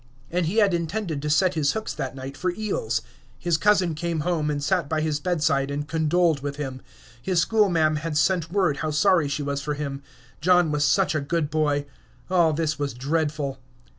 And 0.31 0.47
he 0.47 0.55
had 0.55 0.73
intended 0.73 1.21
to 1.21 1.29
set 1.29 1.53
his 1.53 1.73
hooks 1.73 1.93
that 1.93 2.15
night 2.15 2.35
for 2.35 2.49
eels. 2.57 3.03
His 3.37 3.55
cousin 3.55 3.93
came 3.93 4.21
home, 4.21 4.49
and 4.49 4.63
sat 4.63 4.89
by 4.89 4.99
his 5.01 5.19
bedside 5.19 5.69
and 5.69 5.87
condoled 5.87 6.39
with 6.41 6.55
him; 6.55 6.81
his 7.21 7.39
schoolma'am 7.39 7.97
had 7.97 8.17
sent 8.17 8.51
word 8.51 8.77
how 8.77 8.89
sorry 8.89 9.27
she 9.27 9.43
was 9.43 9.61
for 9.61 9.75
him, 9.75 10.01
John 10.41 10.71
was 10.71 10.83
Such 10.83 11.13
a 11.13 11.21
good 11.21 11.51
boy. 11.51 11.85
All 12.31 12.51
this 12.51 12.79
was 12.79 12.95
dreadful. 12.95 13.59